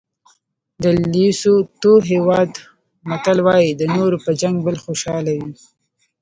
[0.83, 2.49] د لېسوتو هېواد
[3.09, 5.53] متل وایي د نورو په جنګ بل خوشحاله وي.